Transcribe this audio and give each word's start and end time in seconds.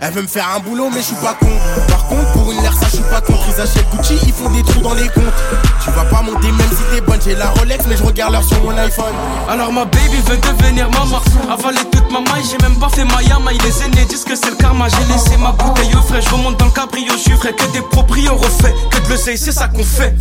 Elle? 0.00 0.12
Veut 0.12 0.22
me 0.22 0.26
faire 0.26 0.48
un 0.56 0.60
boulot, 0.60 0.88
mais 0.90 1.00
je 1.00 1.06
suis 1.06 1.16
pas 1.16 1.34
con. 1.38 1.48
Par 1.88 2.06
contre, 2.06 2.32
pour 2.32 2.50
une 2.50 2.60
l'air, 2.62 2.72
ça 2.72 2.86
je 2.90 2.96
suis 2.96 3.04
pas 3.04 3.20
con. 3.20 3.34
Ils 3.48 3.60
achètent 3.60 3.88
Gucci, 3.90 4.18
ils 4.26 4.32
font 4.32 4.48
des 4.50 4.62
trous 4.62 4.80
dans 4.80 4.94
les 4.94 5.08
comptes. 5.08 5.24
Tu 5.84 5.90
vas 5.90 6.04
pas 6.04 6.22
monter 6.22 6.50
même 6.50 6.70
si 6.70 6.82
t'es 6.94 7.00
bonne. 7.00 7.20
J'ai 7.24 7.34
la 7.34 7.50
Rolex, 7.50 7.84
mais 7.88 7.96
je 7.96 8.02
regarde 8.04 8.32
l'heure 8.32 8.44
sur 8.44 8.62
mon 8.62 8.76
iPhone. 8.78 9.14
Alors 9.48 9.72
ma 9.72 9.84
baby 9.84 10.16
veut 10.26 10.36
devenir 10.36 10.90
maman. 10.90 11.20
Avaler 11.50 11.84
toute 11.90 12.10
ma 12.10 12.20
maille, 12.20 12.44
j'ai 12.50 12.58
même 12.66 12.78
pas 12.78 12.88
fait 12.88 13.04
ma 13.04 13.22
yama. 13.22 13.52
Il 13.52 13.62
Les 13.62 13.82
aînés 13.82 14.04
disent 14.06 14.24
que 14.24 14.34
c'est 14.34 14.50
le 14.50 14.56
karma. 14.56 14.86
J'ai 14.88 15.12
laissé 15.12 15.36
ma 15.36 15.52
bouteille 15.52 15.94
au 15.94 16.02
frais. 16.02 16.20
Je 16.22 16.30
remonte 16.30 16.58
dans 16.58 16.66
le 16.66 16.72
cabrio, 16.72 17.12
je 17.12 17.18
suis 17.18 17.36
frais. 17.36 17.52
Que 17.52 17.66
des 17.72 17.82
proprios 17.82 18.34
refait, 18.34 18.74
Que 18.90 18.98
de 19.04 19.08
l'oseille, 19.10 19.38
c'est 19.38 19.52
ça 19.52 19.68
qu'on 19.68 19.84
fait. 19.84 20.14